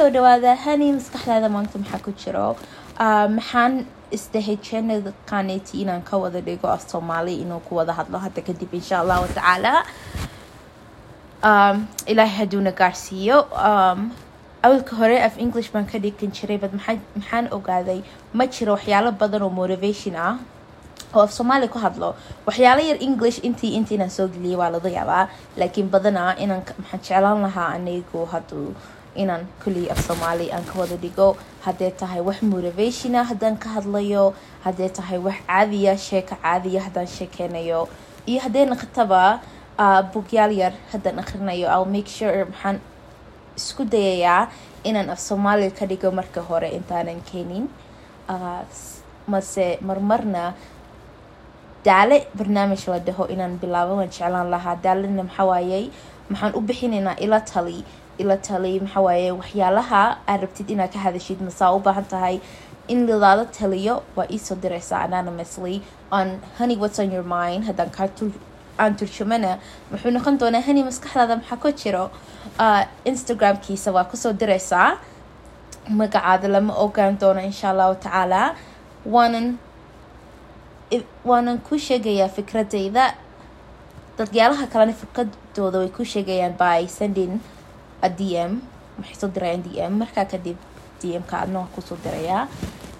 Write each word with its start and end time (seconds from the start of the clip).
soo 0.00 0.10
dhawaada 0.14 0.52
hani 0.58 0.86
maskaxdaada 0.94 1.48
maanta 1.54 1.78
maxaa 1.78 2.02
ku 2.04 2.10
jiro? 2.20 2.46
Maxaan 3.34 3.74
isdahay 4.16 4.56
channelkaneyti 4.68 5.78
inaan 5.82 6.02
ka 6.08 6.18
wada 6.22 6.40
dhigo 6.46 6.66
af 6.68 6.82
inuu 6.90 7.60
ku 7.66 7.76
wada 7.78 7.92
hadlo 7.98 8.18
hadda 8.18 8.42
kadib 8.42 8.74
insha 8.74 8.98
allahu 9.02 9.28
tacaala 9.36 9.86
ilaahay 12.10 12.36
hadduuna 12.40 12.72
gaarsiiyo. 12.80 13.38
Awalka 14.66 14.96
hore 14.96 15.18
af 15.22 15.38
english 15.38 15.70
baan 15.70 15.86
ka 15.86 15.98
dhigan 16.02 16.32
jiray 16.34 16.58
bad 16.58 16.74
maxaan 16.74 17.46
ogaaday 17.54 18.02
ma 18.32 18.46
jiro 18.50 18.74
waxyaalo 18.74 19.12
badan 19.22 19.42
oo 19.46 19.50
motivation 19.60 20.16
ah 20.16 20.34
oo 21.14 21.22
af 21.22 21.30
soomaali 21.30 21.68
ku 21.70 21.78
hadlo. 21.78 22.16
Waxyaalo 22.48 22.82
yar 22.82 22.98
english 22.98 23.38
intii 23.46 23.78
intii 23.78 23.94
inaan 23.94 24.10
soo 24.10 24.26
geliyay 24.26 24.58
waa 24.58 24.70
laga 24.74 24.90
yaabaa 24.98 25.28
laakiin 25.56 25.86
badanaa 25.94 26.34
inaan 26.42 26.66
maxaan 26.82 27.00
jeclaan 27.06 27.42
lahaa 27.46 27.68
anigu 27.78 28.26
hadduu 28.34 28.74
inaan 29.16 29.46
kulii 29.64 29.88
af 29.90 29.98
soomaali 30.06 30.50
aan 30.52 30.64
ka 30.64 30.78
wada 30.78 30.96
dhigo. 30.96 31.36
Haddee 31.64 31.90
tahay 31.90 32.20
wax 32.20 32.42
motivationa 32.42 33.24
haddaan 33.24 33.56
ka 33.58 33.68
hadlayo 33.76 34.34
haddee 34.64 34.88
tahay 34.88 35.18
wax 35.18 35.38
caadiya 35.48 35.96
sheeka 35.98 36.36
caadiya 36.42 36.80
haddaan 36.86 37.06
sheekeynayo 37.06 37.88
iyo 38.26 38.40
haddee 38.40 38.64
naqataba 38.66 39.40
bugyaal 40.12 40.52
yar 40.52 40.72
haddaan 40.92 41.18
akrinayo 41.18 41.66
ill 41.76 41.84
make 41.94 42.08
sure 42.08 42.44
maxaan 42.44 42.80
isku 43.56 43.84
dayayaa 43.84 44.48
inaan 44.84 45.10
af 45.10 45.20
soomaali 45.20 45.70
ka 45.70 45.86
dhigo 45.86 46.10
marka 46.10 46.40
hore 46.42 46.68
intaanan 46.68 47.20
keenin. 47.32 47.68
Mase 49.26 49.78
marmarna 49.80 50.52
daale 51.84 52.26
barnaamij 52.36 52.84
la 52.88 52.98
dhaho 52.98 53.24
inaan 53.28 53.56
bilaabo 53.60 53.96
waan 53.96 54.08
jeclaan 54.12 54.50
lahaa. 54.50 54.76
Daalena 54.84 55.22
maxawaayey 55.22 55.90
maxaan 56.28 56.52
u 56.56 56.60
bixinaynaa 56.60 57.16
ila 57.24 57.40
tali 57.40 57.84
ila 58.18 58.36
tali 58.36 58.80
maxawaaye 58.80 59.30
waxyaalaha 59.40 60.02
aad 60.28 60.40
rabtid 60.46 60.68
inaad 60.74 60.92
ka 60.94 60.98
hadashid 61.06 61.38
masaa 61.48 61.70
u 61.76 61.80
baahan 61.86 62.04
tahay 62.14 62.36
in 62.92 63.06
ladaada 63.08 63.44
taliyo 63.58 64.02
waa 64.16 64.26
iisoo 64.34 64.56
diraysaa 64.64 65.00
anonymously 65.08 65.82
on 66.10 66.28
honey 66.58 66.76
what's 66.76 66.98
on 66.98 67.10
your 67.12 67.24
mind? 67.36 67.64
Haddaan 67.68 67.90
kaa 67.90 68.08
aan 68.82 68.96
turjumana 69.00 69.58
wuxuu 69.92 70.10
noqon 70.16 70.38
doonaa 70.40 70.60
hani 70.66 70.82
maskaxdaada 70.88 71.36
maxaa 71.40 71.56
ku 71.62 71.70
jiro? 71.82 72.04
Instagramkiisa 73.10 73.92
waa 73.96 74.04
ku 74.04 74.16
soo 74.16 74.32
diraysaa. 74.32 74.98
Magacaada 75.88 76.48
lama 76.48 76.74
ogaan 76.84 77.18
doono 77.20 77.40
insha 77.40 77.70
allahu 77.70 77.94
tacaala. 78.04 78.54
Waanan 79.14 79.46
waanan 81.24 81.58
ku 81.68 81.78
sheegayaa 81.78 82.28
fikradayda. 82.36 83.14
Dadyaalaha 84.18 84.66
kalena 84.72 84.92
fikradooda 85.02 85.78
way 85.82 85.88
ku 85.88 86.04
sheegayaan 86.04 86.54
by 86.58 86.86
sending 86.86 87.32
a 87.40 87.53
d 88.08 88.36
m. 88.36 88.52
Waxay 88.98 89.16
soo 89.20 89.28
dirayaan 89.34 89.62
d 89.62 89.80
m. 89.80 89.92
Markaa 90.02 90.24
kadib 90.24 90.56
d 91.00 91.16
m-ka 91.18 91.36
adna 91.44 91.66
ku 91.74 91.80
soo 91.82 91.96
dirayaa 92.04 92.48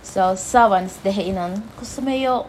so 0.03 0.35
saabaan 0.37 0.87
isdahay 0.91 1.27
inaan 1.33 1.63
ku 1.79 1.85
sameeyo 1.85 2.47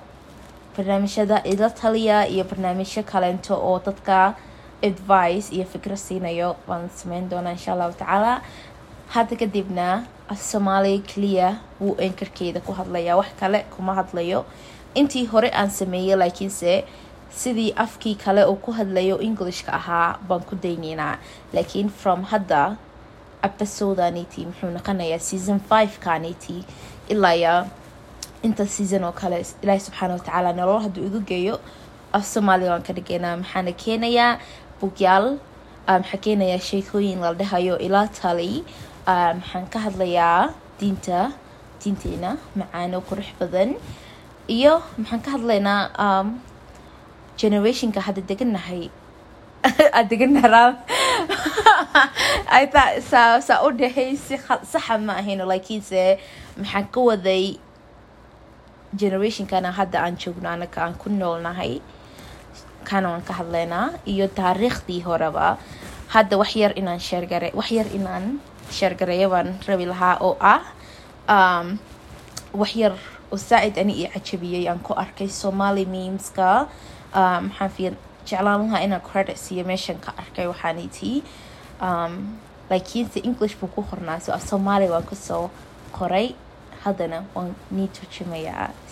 barnaamijyada 0.77 1.43
ila 1.51 1.69
taliya 1.69 2.27
iyo 2.27 2.43
barnaamijyo 2.43 3.03
kaleento 3.03 3.55
oo 3.55 3.79
dadka 3.85 4.35
advice 4.83 5.47
iyo 5.55 5.65
fikro 5.65 5.95
siinayo 5.95 6.55
waan 6.67 6.89
sameyn 6.95 7.29
doonaa 7.29 7.51
insha 7.55 7.71
allahu 7.73 7.93
tacaala 7.95 8.41
hadda 9.15 9.35
kadibna 9.39 10.03
af 10.29 10.39
soomaali 10.41 10.99
clear 10.99 11.55
wuu 11.81 11.95
enkarkeeda 11.97 12.59
ku 12.59 12.71
hadlayaa 12.73 13.15
wax 13.17 13.31
kale 13.39 13.59
kuma 13.75 13.93
hadlayo 13.95 14.45
intii 14.95 15.25
hore 15.31 15.49
aan 15.55 15.69
sameeyey 15.71 16.15
laakiinse 16.19 16.83
sidii 17.31 17.73
afkii 17.85 18.15
kale 18.15 18.43
uu 18.45 18.55
ku 18.65 18.71
hadlayo 18.71 19.19
englishka 19.27 19.71
ahaa 19.79 20.17
baan 20.27 20.41
ku 20.49 20.55
dayneynaa 20.55 21.15
laakiin 21.53 21.89
from 21.89 22.23
hadda 22.31 22.75
episodanity 23.47 24.45
muxuu 24.49 24.69
noqonayaa 24.75 25.19
season 25.29 25.59
five 25.69 25.93
kanity 26.05 26.63
ilaaya 27.09 27.65
inta 28.47 28.65
season 28.75 29.03
oo 29.03 29.11
kale 29.11 29.37
ilaahi 29.63 29.79
subxaana 29.87 30.13
watacaala 30.17 30.53
nolol 30.59 30.81
hadduu 30.85 31.05
igu 31.09 31.19
geeyo 31.31 31.55
af 32.13 32.23
soomaaliya 32.33 32.71
waan 32.71 32.83
ka 32.87 32.93
dhigaynaa. 32.97 33.37
Maxaana 33.41 33.71
keenayaa 33.83 34.39
bugyaal 34.81 35.27
maxaa 35.87 36.17
keenayaa 36.25 36.59
sheekooyin 36.69 37.19
la 37.25 37.33
dhahayo 37.39 37.75
ilaa 37.87 38.07
tali 38.19 38.63
maxaan 39.05 39.67
ka 39.73 39.79
hadlayaa 39.85 40.53
diinta 40.79 41.19
diinteena 41.83 42.37
macaano 42.61 43.01
qurux 43.09 43.27
badan 43.39 43.75
iyo 44.57 44.73
maxaan 44.97 45.21
ka 45.25 45.29
hadlaynaa 45.35 45.81
generationka 47.37 48.01
hadda 48.01 48.21
deganahay 48.21 48.89
aad 49.97 50.09
deganaraam 50.09 50.77
saa 53.09 53.61
u 53.65 53.71
dhahay 53.73 54.15
si 54.15 54.37
saxa 54.37 54.97
ma 54.97 55.17
ahayno 55.21 55.45
laakiinse 55.45 56.19
maxaan 56.57 56.85
ka 56.93 56.99
waday 57.01 57.57
generationkana 58.95 59.71
hadda 59.71 60.05
aan 60.05 60.17
joogno 60.17 60.49
anaka 60.49 60.85
aan 60.85 60.95
ku 60.95 61.09
noolnahay. 61.09 61.81
Kana 62.85 63.09
waan 63.11 63.25
ka 63.25 63.33
hadlaynaa 63.33 63.97
iyo 64.05 64.27
taariikhdii 64.29 65.01
horeba 65.07 65.57
hadda 66.13 66.37
wax 66.37 66.55
yar 66.55 66.73
inaan 66.77 67.01
sheergare 67.01 67.49
wax 67.57 67.71
yar 67.71 67.89
inaan 67.89 68.39
sheergareeyo 68.69 69.29
baan 69.29 69.57
rabi 69.67 69.85
lahaa 69.89 70.21
oo 70.21 70.37
ah 70.39 70.61
wax 72.53 72.71
yar 72.77 72.93
oo 73.31 73.37
saa-id 73.37 73.77
ani 73.81 74.05
io 74.05 74.09
cajabiyey 74.13 74.69
aan 74.69 74.79
ku 74.79 74.93
arkay 74.93 75.27
somali 75.27 75.85
memeska 75.89 76.69
maxaan 77.15 77.69
fi 77.75 77.83
jeclaan 78.27 78.61
lahaa 78.65 78.81
inaan 78.85 79.01
credit 79.09 79.37
siiyo 79.37 79.63
meeshan 79.71 79.97
ka 80.05 80.11
arkay 80.21 80.47
waxaaniti 80.51 81.23
laakiinse 82.69 83.19
english 83.29 83.55
buu 83.59 83.67
ku 83.75 83.81
qornaa 83.89 84.19
so 84.19 84.33
af 84.37 84.43
soomaali 84.49 84.87
waan 84.93 85.03
ku 85.09 85.15
soo 85.15 85.49
qoray. 85.97 86.27
Haddana 86.83 87.23
waan 87.35 87.55
nii 87.71 87.89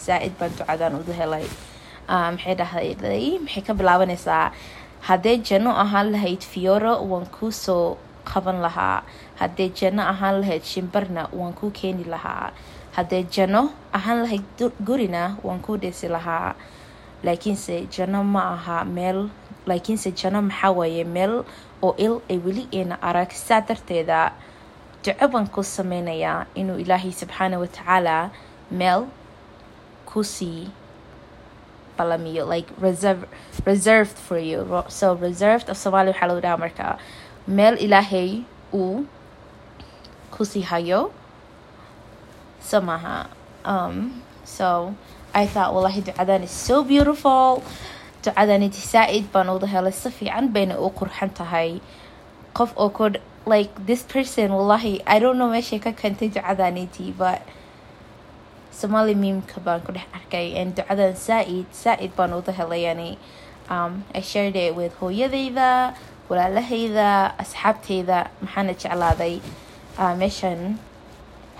saa-id 0.06 0.34
baan 0.39 0.51
ducadaan 0.57 0.95
udu 1.01 1.13
helay. 1.13 1.45
Maxay 2.07 2.56
dhahday? 2.61 3.39
Maxay 3.44 3.61
ka 3.67 3.73
bilaabanaysaa? 3.73 4.51
Haddee 5.07 5.38
janno 5.47 5.72
ahaan 5.84 6.11
lahayd 6.13 6.41
fioro 6.41 6.94
waan 7.11 7.25
kuusoo 7.35 7.97
qaban 8.29 8.61
lahaa. 8.66 9.03
Haddee 9.40 9.69
janno 9.79 10.03
ahaan 10.13 10.41
lahayd 10.41 10.63
shimbarna 10.63 11.28
waan 11.40 11.53
kuu 11.53 11.69
keeni 11.79 12.03
lahaa. 12.13 12.51
Haddee 12.97 13.23
janno 13.35 13.69
ahaan 13.97 14.22
lahayd 14.23 14.44
gurina 14.88 15.35
waan 15.44 15.59
kuu 15.66 15.78
dhisi 15.78 16.07
lahaa 16.09 16.55
laakiinse 17.25 17.75
janno 17.95 18.23
ma 18.23 18.41
aha 18.56 18.78
meel 18.97 19.19
laakiinse 19.69 20.11
janno 20.19 20.41
maxaa 20.50 20.72
waaye 20.79 21.03
meel 21.16 21.34
oo 21.85 21.94
il 22.06 22.13
ay 22.31 22.38
weli 22.45 22.63
eena 22.78 22.95
arag 23.09 23.31
saa 23.31 23.61
darteeda 23.67 24.19
duco 25.06 25.25
baan 25.34 25.47
ku 25.56 25.61
sameynayaa 25.63 26.45
inuu 26.59 26.78
ilaahay 26.84 27.11
subxaana 27.11 27.56
watacaala 27.63 28.16
meel 28.72 29.01
ku 30.09 30.23
sii 30.23 30.67
balamiyo 31.97 32.44
like 32.53 32.69
reserve 32.81 33.23
reserved 33.66 34.17
for 34.28 34.38
you. 34.40 34.59
So 34.90 35.13
reserved 35.16 35.69
of 35.69 35.78
somalia 35.78 36.11
waxaa 36.13 36.28
lagu 36.29 36.41
dhahaa 36.41 36.57
marka 36.66 36.88
meel 37.47 37.75
ilaahay 37.85 38.41
uu 38.73 39.05
ku 40.34 40.45
sii 40.45 40.61
hayo 40.72 41.11
so 42.69 42.81
maha 42.81 43.28
um 43.66 44.22
so 44.45 44.94
I 45.34 45.46
thought 45.48 45.74
wallahi 45.74 46.02
ducadan 46.02 46.44
is 46.44 46.52
so 46.54 46.84
beautiful. 46.84 47.64
Ducadaniti 48.24 48.80
saa-id 48.80 49.32
baan 49.34 49.50
uda 49.50 49.68
helay 49.68 49.92
si 49.92 50.10
fiican 50.10 50.54
bayna 50.56 50.78
u 50.80 50.88
qurxan 51.00 51.34
tahay 51.34 51.82
qof 52.54 52.72
oo 52.78 52.90
ko 52.90 53.10
like 53.46 53.74
this 53.90 54.04
person 54.08 54.54
wallahi 54.56 55.02
I 55.04 55.20
don't 55.20 55.36
know 55.42 55.50
meeshay 55.52 55.82
ka 55.82 55.92
keentay 55.92 56.30
ducadaniti 56.32 57.12
but 57.18 57.42
somali 58.72 59.12
mimka 59.18 59.60
baan 59.66 59.82
ku 59.84 59.92
dhex 59.92 60.08
arkay 60.16 60.56
and 60.56 60.72
ducadan 60.78 61.16
saa-id 61.18 61.68
saa-id 61.74 62.16
baan 62.16 62.32
uda 62.32 62.54
helay 62.56 62.88
yani 62.88 63.10
um, 63.74 64.06
I 64.16 64.22
shared 64.22 64.56
it 64.56 64.72
with 64.80 64.96
hooyadayda 65.02 65.98
walaalahayda 66.30 67.36
asxaabteyda 67.44 68.32
maxaana 68.40 68.74
jeclaaday 68.82 69.36
uh, 70.00 70.14
meeshan 70.16 70.80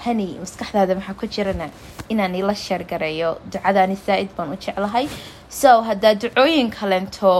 hani 0.06 0.28
maskaxdaada 0.44 0.96
maxaa 1.00 1.16
ku 1.22 1.28
jirana? 1.28 1.68
Inaan 2.10 2.36
ila 2.36 2.54
sheergareeyo 2.66 3.30
ducadaani 3.54 3.96
saa-id 4.06 4.30
baan 4.38 4.52
u 4.54 4.58
jeclahay. 4.66 5.08
So 5.50 5.82
haddaa 5.90 6.14
ducooyin 6.24 6.70
kalento 6.72 7.34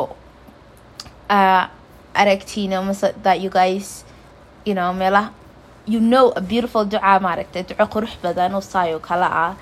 uh, 1.30 1.64
aragtiino 2.16 2.84
mase 2.86 3.08
that 3.24 3.42
you 3.44 3.50
guys 3.50 4.04
you 4.66 4.74
know 4.74 4.94
meelaha 4.94 5.30
you 5.86 6.00
know 6.00 6.26
a 6.36 6.42
beautiful 6.42 6.86
ducaa 6.86 7.20
maaragtay 7.20 7.64
duco 7.70 7.86
qurux 7.94 8.14
badan 8.24 8.54
oo 8.56 8.62
saayo 8.62 9.00
kala 9.00 9.28
ah. 9.46 9.54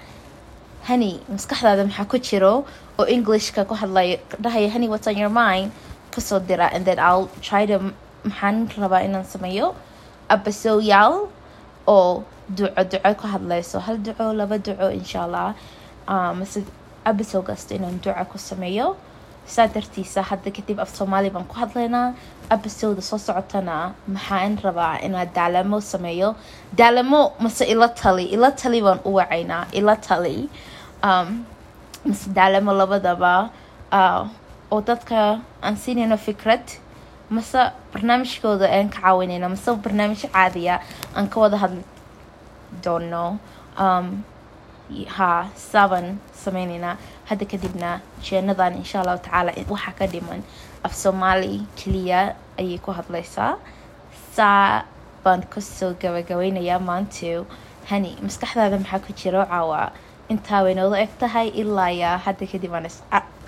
Hani 0.88 1.12
maskaxdaada 1.30 1.84
maxaa 1.90 2.06
ku 2.12 2.18
jiro 2.28 2.54
oo 3.00 3.06
englishka 3.16 3.66
ku 3.70 3.74
hadlaya 3.82 4.18
dhahaya 4.44 4.70
hani 4.76 4.88
what's 4.92 5.08
on 5.08 5.18
your 5.18 5.30
mind? 5.42 5.72
ka 6.14 6.20
soo 6.22 6.40
dira 6.40 6.68
and 6.76 6.84
then 6.86 7.00
i'll 7.00 7.30
try 7.48 7.64
to 7.66 7.78
maxaan 8.28 8.68
rabaa 8.84 9.02
inaan 9.08 9.26
sameeyo? 9.34 9.68
Abasoyaal 10.30 11.14
oo 11.88 12.24
duco 12.58 12.84
duco 12.92 13.12
ku 13.20 13.26
hadlayso. 13.34 13.80
Hal 13.86 13.98
duco 14.06 14.34
laba 14.40 14.58
duco 14.58 14.88
insha 15.00 15.20
allah 15.26 15.56
mase 16.40 16.60
episode 17.06 17.46
kasta 17.50 17.76
inaan 17.76 17.98
duco 18.04 18.24
ku 18.32 18.38
sameeyo. 18.38 18.96
Saa 19.46 19.68
dartiisa 19.68 20.22
hadda 20.30 20.52
kadib 20.58 20.80
af 20.80 20.90
soomaali 20.98 21.30
baan 21.36 21.46
ku 21.52 21.56
hadlaynaa 21.62 22.14
episode 22.56 23.02
soo 23.02 23.18
socotana. 23.18 23.94
Maxaan 24.08 24.58
rabaa 24.64 25.00
inaad 25.06 25.34
daalamo 25.38 25.80
sameeyo? 25.82 26.36
Daalamo 26.78 27.22
mase 27.40 27.64
ila 27.74 27.88
tali. 28.02 28.26
Ila 28.36 28.52
tali 28.52 28.82
baan 28.82 29.00
u 29.06 29.14
wacaynaa. 29.20 29.66
Ila 29.80 29.96
tali. 30.08 30.50
Mase 32.06 32.28
daalamo 32.38 32.72
labadaba. 32.74 33.50
Uh, 33.92 34.24
oo 34.72 34.82
dadka 34.82 35.42
aan 35.62 35.76
siinayno 35.76 36.18
fikrad 36.18 36.64
mase 37.30 37.60
barnaamijkooda 37.94 38.68
aan 38.72 38.90
ka 38.90 39.02
caawinayna 39.02 39.50
mase 39.52 39.72
barnaamij 39.84 40.22
caadiya 40.32 40.80
aan 41.16 41.28
ka 41.28 41.40
wada 41.44 41.58
hadli 41.58 41.84
doono 42.84 43.40
um, 43.80 44.24
ha 45.16 45.48
saaban 45.56 46.20
sameyneynaa 46.44 46.96
hadda 47.30 47.46
kadibna 47.46 47.90
jeenadan 48.28 48.76
insha 48.82 49.02
allahu 49.02 49.24
tacaala 49.28 49.52
waxaa 49.70 49.96
ka 50.00 50.06
dhiman. 50.14 50.44
Af 50.84 50.94
soomaali 50.96 51.62
keliya 51.80 52.36
ayay 52.60 52.80
ku 52.86 52.92
hadlaysaa 52.92 53.54
saa 54.36 54.84
baan 55.24 55.44
ka 55.54 55.62
soo 55.62 55.94
gabagabeynayaa 56.02 56.80
maantu 56.90 57.46
hani 57.90 58.18
maskaxdaada 58.26 58.82
maxaa 58.84 59.06
ku 59.06 59.14
jiro 59.14 59.46
caawa? 59.46 59.92
Intaa 60.30 60.64
way 60.64 60.76
eg 61.04 61.12
tahay 61.20 61.48
ilaa 61.62 61.92
yaa 62.02 62.18
hadda 62.26 62.46
kadib 62.52 62.74
aan 62.74 62.88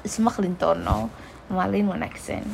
ismaqlin 0.07 0.55
doono. 0.61 1.09
Maalin 1.49 1.87
wanaagsan 1.91 2.45